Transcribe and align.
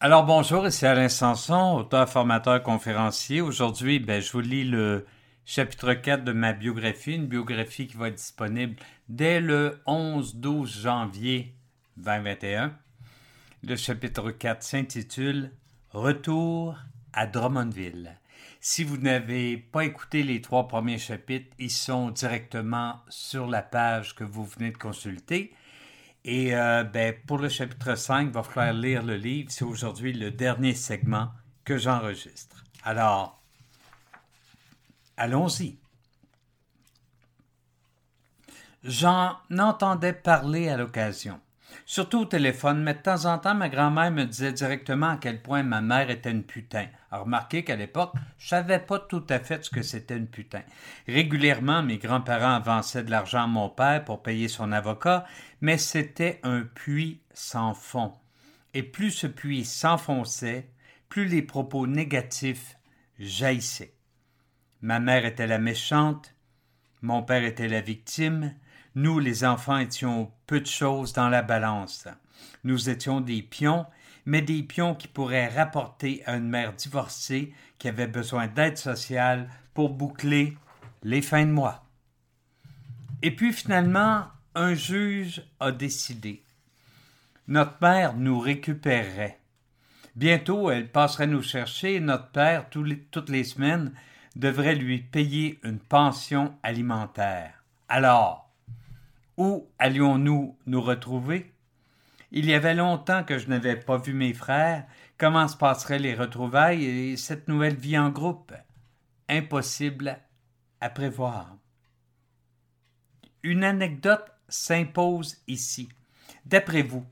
Alors 0.00 0.24
bonjour, 0.24 0.64
ici 0.64 0.86
Alain 0.86 1.08
Sanson, 1.08 1.74
auteur, 1.74 2.08
formateur, 2.08 2.62
conférencier. 2.62 3.40
Aujourd'hui, 3.40 3.98
ben, 3.98 4.22
je 4.22 4.30
vous 4.30 4.40
lis 4.40 4.62
le 4.62 5.04
chapitre 5.44 5.92
4 5.92 6.22
de 6.22 6.30
ma 6.30 6.52
biographie, 6.52 7.16
une 7.16 7.26
biographie 7.26 7.88
qui 7.88 7.96
va 7.96 8.06
être 8.06 8.14
disponible 8.14 8.76
dès 9.08 9.40
le 9.40 9.80
11-12 9.88 10.82
janvier 10.82 11.52
2021. 11.96 12.74
Le 13.64 13.74
chapitre 13.74 14.30
4 14.30 14.62
s'intitule 14.62 15.50
Retour 15.90 16.76
à 17.12 17.26
Drummondville. 17.26 18.20
Si 18.60 18.84
vous 18.84 18.98
n'avez 18.98 19.56
pas 19.56 19.84
écouté 19.84 20.22
les 20.22 20.40
trois 20.40 20.68
premiers 20.68 20.98
chapitres, 20.98 21.52
ils 21.58 21.72
sont 21.72 22.10
directement 22.12 23.00
sur 23.08 23.48
la 23.48 23.62
page 23.62 24.14
que 24.14 24.22
vous 24.22 24.44
venez 24.44 24.70
de 24.70 24.78
consulter. 24.78 25.52
Et 26.30 26.54
euh, 26.54 26.84
ben, 26.84 27.14
pour 27.26 27.38
le 27.38 27.48
chapitre 27.48 27.94
5, 27.94 28.20
il 28.20 28.32
va 28.32 28.42
falloir 28.42 28.74
lire 28.74 29.02
le 29.02 29.16
livre. 29.16 29.50
C'est 29.50 29.64
aujourd'hui 29.64 30.12
le 30.12 30.30
dernier 30.30 30.74
segment 30.74 31.30
que 31.64 31.78
j'enregistre. 31.78 32.64
Alors, 32.84 33.40
allons-y. 35.16 35.78
J'en 38.84 39.38
entendais 39.58 40.12
parler 40.12 40.68
à 40.68 40.76
l'occasion. 40.76 41.40
Surtout 41.86 42.20
au 42.20 42.24
téléphone, 42.24 42.82
mais 42.82 42.94
de 42.94 42.98
temps 42.98 43.24
en 43.24 43.38
temps, 43.38 43.54
ma 43.54 43.68
grand-mère 43.68 44.10
me 44.10 44.24
disait 44.24 44.52
directement 44.52 45.10
à 45.10 45.16
quel 45.16 45.40
point 45.42 45.62
ma 45.62 45.80
mère 45.80 46.10
était 46.10 46.30
une 46.30 46.44
putain. 46.44 46.86
Remarquez 47.10 47.64
qu'à 47.64 47.76
l'époque, 47.76 48.12
je 48.36 48.48
savais 48.48 48.78
pas 48.78 48.98
tout 48.98 49.24
à 49.30 49.38
fait 49.38 49.64
ce 49.64 49.70
que 49.70 49.82
c'était 49.82 50.16
une 50.16 50.26
putain. 50.26 50.62
Régulièrement, 51.06 51.82
mes 51.82 51.98
grands-parents 51.98 52.56
avançaient 52.56 53.04
de 53.04 53.10
l'argent 53.10 53.44
à 53.44 53.46
mon 53.46 53.70
père 53.70 54.04
pour 54.04 54.22
payer 54.22 54.48
son 54.48 54.72
avocat, 54.72 55.24
mais 55.60 55.78
c'était 55.78 56.40
un 56.42 56.62
puits 56.62 57.22
sans 57.32 57.72
fond. 57.72 58.12
Et 58.74 58.82
plus 58.82 59.10
ce 59.10 59.26
puits 59.26 59.64
s'enfonçait, 59.64 60.68
plus 61.08 61.24
les 61.24 61.42
propos 61.42 61.86
négatifs 61.86 62.76
jaillissaient. 63.18 63.94
Ma 64.82 65.00
mère 65.00 65.24
était 65.24 65.46
la 65.46 65.58
méchante, 65.58 66.34
mon 67.02 67.22
père 67.22 67.44
était 67.44 67.68
la 67.68 67.80
victime, 67.80 68.54
nous, 68.94 69.18
les 69.18 69.44
enfants, 69.44 69.78
étions 69.78 70.30
peu 70.46 70.60
de 70.60 70.66
choses 70.66 71.12
dans 71.12 71.28
la 71.28 71.42
balance. 71.42 72.08
Nous 72.64 72.90
étions 72.90 73.20
des 73.20 73.42
pions, 73.42 73.86
mais 74.26 74.42
des 74.42 74.62
pions 74.62 74.94
qui 74.94 75.08
pourraient 75.08 75.48
rapporter 75.48 76.22
à 76.26 76.36
une 76.36 76.48
mère 76.48 76.72
divorcée 76.72 77.52
qui 77.78 77.88
avait 77.88 78.06
besoin 78.06 78.46
d'aide 78.46 78.76
sociale 78.76 79.48
pour 79.74 79.90
boucler 79.90 80.56
les 81.02 81.22
fins 81.22 81.46
de 81.46 81.52
mois. 81.52 81.84
Et 83.22 83.34
puis 83.34 83.52
finalement, 83.52 84.26
un 84.54 84.74
juge 84.74 85.42
a 85.60 85.72
décidé. 85.72 86.42
Notre 87.46 87.76
mère 87.80 88.14
nous 88.14 88.38
récupérerait. 88.38 89.38
Bientôt, 90.16 90.70
elle 90.70 90.90
passerait 90.90 91.26
nous 91.28 91.42
chercher 91.42 91.94
et 91.94 92.00
notre 92.00 92.28
père, 92.30 92.68
toutes 92.70 93.28
les 93.28 93.44
semaines, 93.44 93.92
devrait 94.36 94.74
lui 94.74 94.98
payer 94.98 95.58
une 95.62 95.78
pension 95.78 96.54
alimentaire. 96.62 97.62
Alors, 97.88 98.47
où 99.38 99.70
allions-nous 99.78 100.58
nous 100.66 100.82
retrouver? 100.82 101.54
Il 102.32 102.44
y 102.44 102.52
avait 102.52 102.74
longtemps 102.74 103.24
que 103.24 103.38
je 103.38 103.48
n'avais 103.48 103.76
pas 103.76 103.96
vu 103.96 104.12
mes 104.12 104.34
frères. 104.34 104.84
Comment 105.16 105.48
se 105.48 105.56
passeraient 105.56 106.00
les 106.00 106.14
retrouvailles 106.14 106.84
et 106.84 107.16
cette 107.16 107.48
nouvelle 107.48 107.76
vie 107.76 107.98
en 107.98 108.10
groupe? 108.10 108.52
Impossible 109.28 110.18
à 110.80 110.90
prévoir. 110.90 111.56
Une 113.42 113.64
anecdote 113.64 114.26
s'impose 114.48 115.36
ici. 115.46 115.88
D'après 116.44 116.82
vous, 116.82 117.06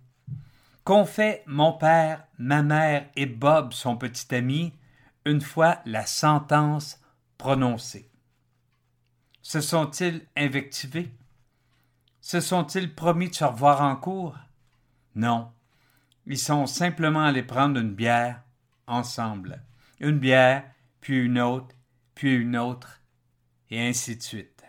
qu'ont 0.84 1.06
fait 1.06 1.44
mon 1.46 1.72
père, 1.72 2.24
ma 2.38 2.62
mère 2.62 3.08
et 3.14 3.26
Bob, 3.26 3.72
son 3.72 3.96
petit 3.96 4.34
ami, 4.34 4.74
une 5.24 5.40
fois 5.40 5.80
la 5.86 6.04
sentence 6.04 7.00
prononcée? 7.38 8.10
Se 9.42 9.60
sont-ils 9.60 10.26
invectivés? 10.36 11.10
Se 12.26 12.40
sont-ils 12.40 12.92
promis 12.92 13.28
de 13.28 13.36
se 13.36 13.44
revoir 13.44 13.82
en 13.82 13.94
cours? 13.94 14.36
Non. 15.14 15.52
Ils 16.26 16.40
sont 16.40 16.66
simplement 16.66 17.24
allés 17.24 17.44
prendre 17.44 17.78
une 17.78 17.94
bière 17.94 18.42
ensemble. 18.88 19.62
Une 20.00 20.18
bière, 20.18 20.64
puis 21.00 21.20
une 21.20 21.38
autre, 21.38 21.76
puis 22.16 22.34
une 22.34 22.56
autre, 22.56 23.00
et 23.70 23.80
ainsi 23.80 24.16
de 24.16 24.22
suite. 24.24 24.64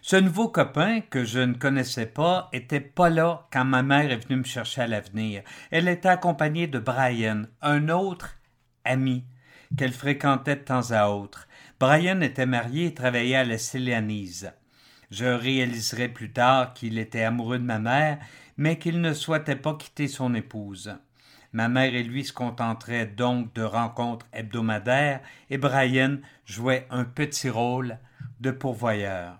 Ce 0.00 0.14
nouveau 0.14 0.46
copain, 0.46 1.00
que 1.00 1.24
je 1.24 1.40
ne 1.40 1.54
connaissais 1.54 2.06
pas, 2.06 2.48
était 2.52 2.78
pas 2.78 3.10
là 3.10 3.48
quand 3.52 3.64
ma 3.64 3.82
mère 3.82 4.12
est 4.12 4.24
venue 4.24 4.38
me 4.38 4.44
chercher 4.44 4.82
à 4.82 4.86
l'avenir. 4.86 5.42
Elle 5.72 5.88
était 5.88 6.06
accompagnée 6.06 6.68
de 6.68 6.78
Brian, 6.78 7.46
un 7.60 7.88
autre 7.88 8.36
ami 8.84 9.24
qu'elle 9.76 9.92
fréquentait 9.92 10.54
de 10.54 10.62
temps 10.62 10.92
à 10.92 11.08
autre. 11.08 11.48
Brian 11.80 12.20
était 12.20 12.46
marié 12.46 12.86
et 12.86 12.94
travaillait 12.94 13.34
à 13.34 13.44
la. 13.44 13.58
Je 15.10 15.24
réaliserai 15.24 16.08
plus 16.08 16.32
tard 16.32 16.74
qu'il 16.74 16.98
était 16.98 17.22
amoureux 17.22 17.58
de 17.58 17.64
ma 17.64 17.78
mère, 17.78 18.18
mais 18.56 18.78
qu'il 18.78 19.00
ne 19.00 19.14
souhaitait 19.14 19.56
pas 19.56 19.74
quitter 19.74 20.08
son 20.08 20.34
épouse. 20.34 20.94
Ma 21.52 21.68
mère 21.68 21.94
et 21.94 22.02
lui 22.02 22.24
se 22.24 22.32
contenteraient 22.32 23.06
donc 23.06 23.54
de 23.54 23.62
rencontres 23.62 24.26
hebdomadaires 24.32 25.20
et 25.48 25.56
Brian 25.56 26.18
jouait 26.44 26.86
un 26.90 27.04
petit 27.04 27.48
rôle 27.48 27.98
de 28.40 28.50
pourvoyeur. 28.50 29.38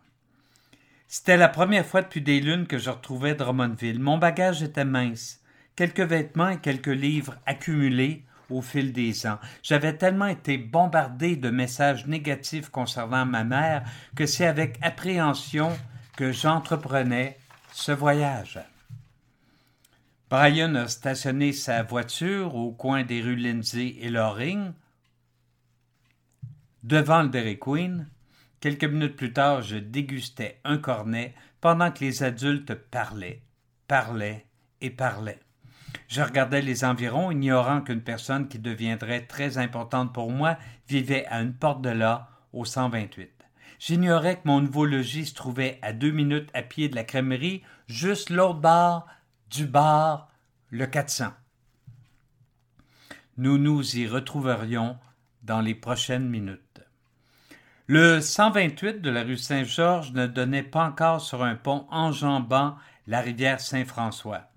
C'était 1.07 1.37
la 1.37 1.49
première 1.49 1.87
fois 1.87 2.03
depuis 2.03 2.23
des 2.23 2.41
lunes 2.41 2.67
que 2.67 2.79
je 2.79 2.91
retrouvais 2.91 3.35
Drummondville. 3.35 4.01
Mon 4.01 4.19
bagage 4.19 4.63
était 4.63 4.85
mince. 4.85 5.41
Quelques 5.77 6.01
vêtements 6.01 6.51
et 6.51 6.61
quelques 6.61 6.87
livres 6.87 7.37
accumulés 7.47 8.25
au 8.51 8.63
fil 8.63 8.93
des 8.93 9.27
ans. 9.27 9.39
J'avais 9.63 9.97
tellement 9.97 10.27
été 10.27 10.59
bombardé 10.59 11.37
de 11.37 11.51
messages 11.51 12.07
négatifs 12.07 12.71
concernant 12.71 13.27
ma 13.27 13.45
mère 13.45 13.85
que 14.15 14.27
c'est 14.27 14.47
avec 14.47 14.79
appréhension 14.83 15.77
que 16.17 16.33
j'entreprenais 16.33 17.39
ce 17.73 17.93
voyage. 17.93 18.59
Brian 20.31 20.75
a 20.75 20.89
stationné 20.89 21.53
sa 21.53 21.83
voiture 21.83 22.55
au 22.55 22.73
coin 22.73 23.03
des 23.03 23.23
rues 23.23 23.37
Lindsay 23.37 23.97
et 24.01 24.11
Loring, 24.11 24.73
devant 26.83 27.23
le 27.23 27.29
Dairy 27.29 27.59
Queen. 27.59 28.09
Quelques 28.61 28.85
minutes 28.85 29.17
plus 29.17 29.33
tard, 29.33 29.63
je 29.63 29.77
dégustais 29.77 30.61
un 30.65 30.79
cornet 30.79 31.35
pendant 31.61 31.91
que 31.91 32.05
les 32.05 32.23
adultes 32.23 32.75
parlaient, 32.75 33.41
parlaient 33.87 34.45
et 34.81 34.91
parlaient. 34.91 35.41
Je 36.07 36.23
regardais 36.23 36.63
les 36.63 36.85
environs, 36.85 37.31
ignorant 37.31 37.81
qu'une 37.81 38.03
personne 38.03 38.49
qui 38.49 38.59
deviendrait 38.59 39.27
très 39.27 39.59
importante 39.59 40.15
pour 40.15 40.31
moi 40.31 40.57
vivait 40.89 41.27
à 41.27 41.41
une 41.41 41.55
porte 41.55 41.83
de 41.83 41.91
là, 41.91 42.31
au 42.53 42.65
128. 42.65 43.31
J'ignorais 43.79 44.37
que 44.37 44.47
mon 44.47 44.61
nouveau 44.61 44.85
logis 44.85 45.27
se 45.27 45.35
trouvait 45.35 45.79
à 45.83 45.93
deux 45.93 46.11
minutes 46.11 46.51
à 46.55 46.63
pied 46.63 46.89
de 46.89 46.97
la 46.97 47.05
crèmerie, 47.05 47.63
juste 47.87 48.31
l'autre 48.31 48.61
bord 48.61 49.07
du 49.51 49.67
bar, 49.67 50.29
le 50.71 50.87
400. 50.87 51.33
Nous 53.37 53.59
nous 53.59 53.97
y 53.97 54.07
retrouverions 54.07 54.99
dans 55.43 55.61
les 55.61 55.75
prochaines 55.75 56.29
minutes. 56.29 56.81
Le 57.87 58.21
128 58.21 59.01
de 59.01 59.11
la 59.11 59.23
rue 59.23 59.39
Saint-Georges 59.39 60.13
ne 60.13 60.27
donnait 60.27 60.63
pas 60.63 60.85
encore 60.85 61.21
sur 61.21 61.43
un 61.43 61.55
pont 61.55 61.87
enjambant 61.91 62.77
la 63.07 63.21
rivière 63.21 63.61
Saint-François. 63.61 64.51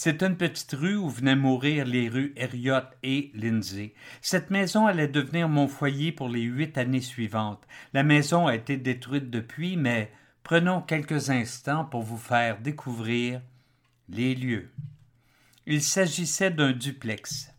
C'est 0.00 0.22
une 0.22 0.36
petite 0.36 0.70
rue 0.74 0.94
où 0.94 1.08
venaient 1.08 1.34
mourir 1.34 1.84
les 1.84 2.08
rues 2.08 2.32
Herriot 2.36 2.86
et 3.02 3.32
Lindsay. 3.34 3.94
Cette 4.22 4.48
maison 4.48 4.86
allait 4.86 5.08
devenir 5.08 5.48
mon 5.48 5.66
foyer 5.66 6.12
pour 6.12 6.28
les 6.28 6.42
huit 6.42 6.78
années 6.78 7.00
suivantes. 7.00 7.66
La 7.92 8.04
maison 8.04 8.46
a 8.46 8.54
été 8.54 8.76
détruite 8.76 9.28
depuis, 9.28 9.76
mais 9.76 10.12
prenons 10.44 10.82
quelques 10.82 11.30
instants 11.30 11.84
pour 11.84 12.02
vous 12.02 12.16
faire 12.16 12.60
découvrir 12.60 13.40
les 14.08 14.36
lieux. 14.36 14.70
Il 15.66 15.82
s'agissait 15.82 16.52
d'un 16.52 16.70
duplex. 16.70 17.52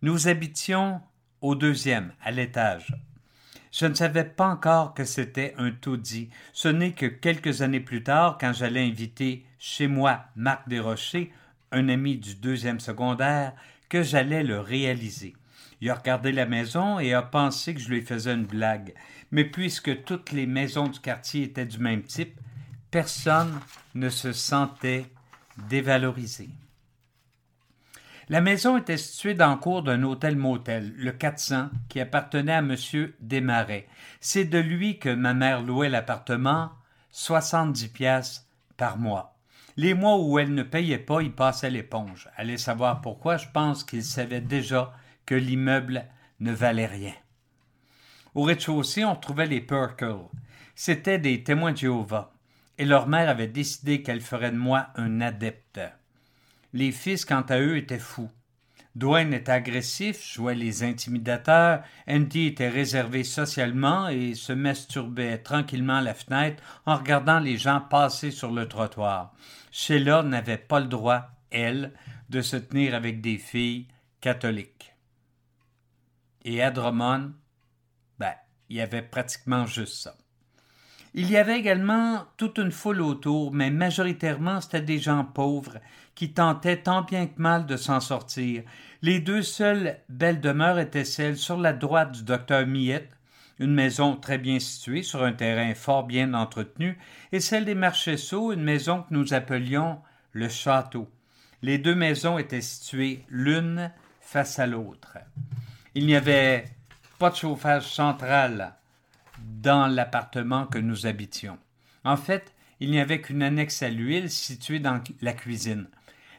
Nous 0.00 0.28
habitions 0.28 1.00
au 1.40 1.56
deuxième, 1.56 2.12
à 2.22 2.30
l'étage. 2.30 2.94
Je 3.72 3.86
ne 3.86 3.94
savais 3.94 4.22
pas 4.22 4.46
encore 4.46 4.94
que 4.94 5.04
c'était 5.04 5.54
un 5.58 5.72
taudis. 5.72 6.30
Ce 6.52 6.68
n'est 6.68 6.92
que 6.92 7.06
quelques 7.06 7.62
années 7.62 7.80
plus 7.80 8.04
tard, 8.04 8.38
quand 8.40 8.52
j'allais 8.52 8.86
inviter 8.86 9.44
chez 9.58 9.88
moi 9.88 10.26
Marc 10.36 10.68
Desrochers, 10.68 11.32
un 11.72 11.88
ami 11.88 12.16
du 12.16 12.34
deuxième 12.34 12.80
secondaire, 12.80 13.52
que 13.88 14.02
j'allais 14.02 14.42
le 14.42 14.60
réaliser. 14.60 15.34
Il 15.80 15.90
a 15.90 15.94
regardé 15.94 16.32
la 16.32 16.46
maison 16.46 16.98
et 16.98 17.12
a 17.12 17.22
pensé 17.22 17.74
que 17.74 17.80
je 17.80 17.90
lui 17.90 18.02
faisais 18.02 18.32
une 18.32 18.46
blague. 18.46 18.94
Mais 19.30 19.44
puisque 19.44 20.04
toutes 20.04 20.32
les 20.32 20.46
maisons 20.46 20.88
du 20.88 21.00
quartier 21.00 21.42
étaient 21.42 21.66
du 21.66 21.78
même 21.78 22.02
type, 22.02 22.40
personne 22.90 23.60
ne 23.94 24.08
se 24.08 24.32
sentait 24.32 25.06
dévalorisé. 25.68 26.48
La 28.28 28.40
maison 28.40 28.78
était 28.78 28.96
située 28.96 29.34
dans 29.34 29.50
le 29.50 29.58
cours 29.58 29.82
d'un 29.82 30.02
hôtel-motel, 30.02 30.94
le 30.96 31.12
400, 31.12 31.68
qui 31.88 32.00
appartenait 32.00 32.54
à 32.54 32.58
M. 32.58 32.74
Desmarais. 33.20 33.86
C'est 34.20 34.46
de 34.46 34.58
lui 34.58 34.98
que 34.98 35.14
ma 35.14 35.34
mère 35.34 35.60
louait 35.60 35.90
l'appartement, 35.90 36.70
70 37.10 37.88
piastres 37.88 38.46
par 38.78 38.96
mois. 38.96 39.33
Les 39.76 39.94
mois 39.94 40.18
où 40.18 40.38
elle 40.38 40.54
ne 40.54 40.62
payait 40.62 40.98
pas, 40.98 41.22
il 41.22 41.32
passait 41.32 41.70
l'éponge. 41.70 42.28
Allez 42.36 42.58
savoir 42.58 43.00
pourquoi, 43.00 43.36
je 43.36 43.48
pense 43.52 43.82
qu'il 43.82 44.04
savait 44.04 44.40
déjà 44.40 44.92
que 45.26 45.34
l'immeuble 45.34 46.06
ne 46.40 46.52
valait 46.52 46.86
rien. 46.86 47.14
Au 48.34 48.42
rez-de-chaussée, 48.42 49.04
on 49.04 49.16
trouvait 49.16 49.46
les 49.46 49.60
Perkle. 49.60 50.28
C'étaient 50.74 51.18
des 51.18 51.42
témoins 51.42 51.72
de 51.72 51.78
Jéhovah, 51.78 52.32
et 52.78 52.84
leur 52.84 53.08
mère 53.08 53.28
avait 53.28 53.48
décidé 53.48 54.02
qu'elle 54.02 54.20
ferait 54.20 54.50
de 54.50 54.56
moi 54.56 54.88
un 54.96 55.20
adepte. 55.20 55.80
Les 56.72 56.92
fils, 56.92 57.24
quant 57.24 57.44
à 57.48 57.58
eux, 57.58 57.76
étaient 57.76 57.98
fous. 57.98 58.30
Dwayne 58.94 59.34
était 59.34 59.50
agressif, 59.50 60.24
jouait 60.24 60.54
les 60.54 60.84
intimidateurs, 60.84 61.82
Andy 62.06 62.46
était 62.46 62.68
réservé 62.68 63.24
socialement 63.24 64.08
et 64.08 64.34
se 64.34 64.52
masturbait 64.52 65.38
tranquillement 65.38 65.96
à 65.96 66.02
la 66.02 66.14
fenêtre 66.14 66.62
en 66.86 66.96
regardant 66.96 67.40
les 67.40 67.56
gens 67.56 67.80
passer 67.80 68.30
sur 68.30 68.52
le 68.52 68.68
trottoir. 68.68 69.34
Sheila 69.72 70.22
n'avait 70.22 70.58
pas 70.58 70.78
le 70.78 70.86
droit, 70.86 71.26
elle, 71.50 71.92
de 72.30 72.40
se 72.40 72.56
tenir 72.56 72.94
avec 72.94 73.20
des 73.20 73.38
filles 73.38 73.88
catholiques. 74.20 74.94
Et 76.44 76.62
à 76.62 76.70
ben, 76.70 78.34
il 78.68 78.76
y 78.76 78.80
avait 78.80 79.02
pratiquement 79.02 79.66
juste 79.66 80.02
ça. 80.02 80.14
Il 81.16 81.30
y 81.30 81.36
avait 81.36 81.60
également 81.60 82.24
toute 82.36 82.58
une 82.58 82.72
foule 82.72 83.00
autour, 83.00 83.52
mais 83.52 83.70
majoritairement 83.70 84.60
c'était 84.60 84.80
des 84.80 84.98
gens 84.98 85.24
pauvres 85.24 85.78
qui 86.16 86.32
tentaient 86.32 86.82
tant 86.82 87.02
bien 87.02 87.28
que 87.28 87.40
mal 87.40 87.66
de 87.66 87.76
s'en 87.76 88.00
sortir. 88.00 88.64
Les 89.00 89.20
deux 89.20 89.42
seules 89.42 89.96
belles 90.08 90.40
demeures 90.40 90.80
étaient 90.80 91.04
celles 91.04 91.36
sur 91.36 91.56
la 91.56 91.72
droite 91.72 92.10
du 92.10 92.24
docteur 92.24 92.66
Miette, 92.66 93.16
une 93.60 93.72
maison 93.72 94.16
très 94.16 94.38
bien 94.38 94.58
située 94.58 95.04
sur 95.04 95.22
un 95.22 95.32
terrain 95.32 95.72
fort 95.76 96.02
bien 96.02 96.34
entretenu, 96.34 96.98
et 97.30 97.38
celle 97.38 97.64
des 97.64 97.76
Marchessault, 97.76 98.52
une 98.52 98.64
maison 98.64 99.02
que 99.02 99.14
nous 99.14 99.34
appelions 99.34 100.00
le 100.32 100.48
château. 100.48 101.08
Les 101.62 101.78
deux 101.78 101.94
maisons 101.94 102.38
étaient 102.38 102.60
situées 102.60 103.24
l'une 103.28 103.92
face 104.20 104.58
à 104.58 104.66
l'autre. 104.66 105.18
Il 105.94 106.06
n'y 106.06 106.16
avait 106.16 106.64
pas 107.20 107.30
de 107.30 107.36
chauffage 107.36 107.86
central 107.86 108.74
dans 109.44 109.86
l'appartement 109.86 110.66
que 110.66 110.78
nous 110.78 111.06
habitions. 111.06 111.58
En 112.04 112.16
fait, 112.16 112.52
il 112.80 112.90
n'y 112.90 113.00
avait 113.00 113.20
qu'une 113.20 113.42
annexe 113.42 113.82
à 113.82 113.90
l'huile 113.90 114.30
située 114.30 114.80
dans 114.80 115.00
la 115.20 115.32
cuisine. 115.32 115.86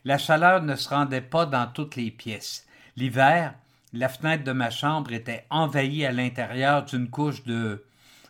La 0.04 0.18
chaleur 0.18 0.62
ne 0.62 0.75
se 0.75 0.90
rendait 0.90 1.22
pas 1.22 1.46
dans 1.46 1.68
toutes 1.68 1.96
les 1.96 2.12
pièces. 2.12 2.68
L'hiver, 2.98 3.54
la 3.94 4.10
fenêtre 4.10 4.44
de 4.44 4.52
ma 4.52 4.69
chambre 4.69 5.13
était 5.13 5.46
envahie 5.50 6.06
à 6.06 6.12
l'intérieur 6.12 6.86
d'une 6.86 7.10
couche 7.10 7.44
de, 7.44 7.86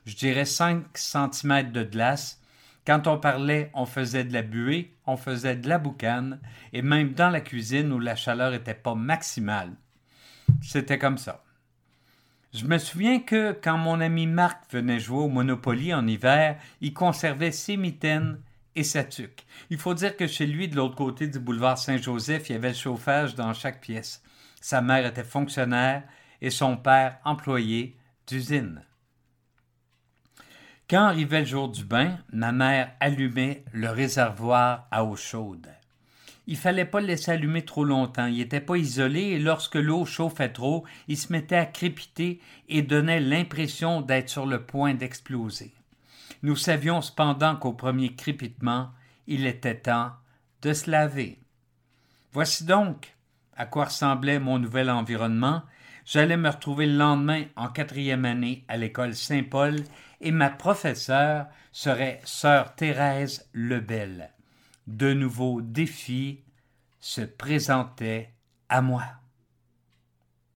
je 0.05 0.15
dirais, 0.15 0.45
cinq 0.45 0.85
centimètres 0.97 1.71
de 1.71 1.83
glace. 1.83 2.41
Quand 2.85 3.07
on 3.07 3.17
parlait, 3.17 3.71
on 3.73 3.85
faisait 3.85 4.23
de 4.23 4.33
la 4.33 4.43
buée, 4.43 4.93
on 5.07 5.17
faisait 5.17 5.55
de 5.55 5.67
la 5.67 5.79
boucane, 5.79 6.39
et 6.71 6.81
même 6.81 7.13
dans 7.13 7.29
la 7.29 7.41
cuisine 7.41 7.91
où 7.91 7.99
la 7.99 8.15
chaleur 8.15 8.51
n'était 8.51 8.75
pas 8.75 8.95
maximale. 8.95 9.71
C'était 10.61 10.99
comme 10.99 11.17
ça. 11.17 11.44
Je 12.55 12.63
me 12.63 12.77
souviens 12.77 13.19
que 13.19 13.51
quand 13.51 13.77
mon 13.77 13.99
ami 13.99 14.27
Marc 14.27 14.71
venait 14.71 15.01
jouer 15.01 15.25
au 15.25 15.27
Monopoly 15.27 15.93
en 15.93 16.07
hiver, 16.07 16.57
il 16.79 16.93
conservait 16.93 17.51
ses 17.51 17.75
mitaines 17.75 18.39
et 18.75 18.85
sa 18.85 19.03
tuque. 19.03 19.45
Il 19.69 19.77
faut 19.77 19.93
dire 19.93 20.15
que 20.15 20.25
chez 20.25 20.45
lui, 20.45 20.69
de 20.69 20.77
l'autre 20.77 20.95
côté 20.95 21.27
du 21.27 21.37
boulevard 21.37 21.77
Saint-Joseph, 21.77 22.49
il 22.49 22.53
y 22.53 22.55
avait 22.55 22.69
le 22.69 22.73
chauffage 22.73 23.35
dans 23.35 23.53
chaque 23.53 23.81
pièce. 23.81 24.23
Sa 24.61 24.81
mère 24.81 25.05
était 25.05 25.25
fonctionnaire 25.25 26.03
et 26.41 26.49
son 26.49 26.77
père 26.77 27.17
employé 27.25 27.97
d'usine. 28.25 28.81
Quand 30.89 31.07
arrivait 31.07 31.41
le 31.41 31.45
jour 31.45 31.67
du 31.67 31.83
bain, 31.83 32.19
ma 32.31 32.53
mère 32.53 32.93
allumait 33.01 33.65
le 33.73 33.89
réservoir 33.89 34.87
à 34.91 35.03
eau 35.03 35.17
chaude. 35.17 35.74
Il 36.47 36.57
fallait 36.57 36.85
pas 36.85 37.01
le 37.01 37.07
laisser 37.07 37.31
allumer 37.31 37.65
trop 37.65 37.83
longtemps. 37.83 38.27
Il 38.27 38.37
n'était 38.37 38.61
pas 38.61 38.77
isolé 38.77 39.21
et 39.21 39.39
lorsque 39.39 39.75
l'eau 39.75 40.05
chauffait 40.05 40.51
trop, 40.51 40.85
il 41.07 41.17
se 41.17 41.31
mettait 41.31 41.55
à 41.55 41.65
crépiter 41.65 42.39
et 42.69 42.83
donnait 42.83 43.19
l'impression 43.19 44.01
d'être 44.01 44.29
sur 44.29 44.45
le 44.45 44.63
point 44.63 44.93
d'exploser. 44.93 45.73
Nous 46.43 46.55
savions 46.55 47.01
cependant 47.01 47.55
qu'au 47.55 47.73
premier 47.73 48.13
crépitement, 48.13 48.91
il 49.25 49.47
était 49.47 49.79
temps 49.79 50.11
de 50.61 50.73
se 50.73 50.89
laver. 50.91 51.39
Voici 52.31 52.65
donc 52.65 53.15
à 53.57 53.65
quoi 53.65 53.85
ressemblait 53.85 54.39
mon 54.39 54.59
nouvel 54.59 54.89
environnement. 54.89 55.63
J'allais 56.05 56.37
me 56.37 56.49
retrouver 56.49 56.85
le 56.85 56.97
lendemain 56.97 57.45
en 57.55 57.69
quatrième 57.69 58.25
année 58.25 58.63
à 58.67 58.77
l'école 58.77 59.15
Saint-Paul 59.15 59.77
et 60.21 60.31
ma 60.31 60.51
professeure 60.51 61.47
serait 61.71 62.21
sœur 62.25 62.75
Thérèse 62.75 63.49
Lebel 63.53 64.34
de 64.87 65.13
nouveaux 65.13 65.61
défis 65.61 66.43
se 66.99 67.21
présentaient 67.21 68.31
à 68.69 68.81
moi. 68.81 69.03